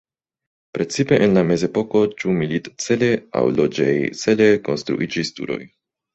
Precipe 0.77 1.19
en 1.25 1.35
la 1.39 1.43
mezepoko 1.49 2.01
ĉu 2.23 2.33
milit-cele 2.39 3.11
aŭ 3.41 3.45
loĝej-cele 3.61 4.51
konstruiĝis 4.71 5.35
turoj. 5.41 5.63